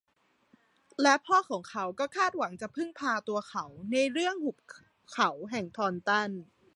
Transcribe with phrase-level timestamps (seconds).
[1.01, 4.57] และพ่อของเขาก็คาดหวังจะพึ่งพาตัวเขาในเรื่องหุบ
[5.13, 6.29] เขาแห่งทอนตัน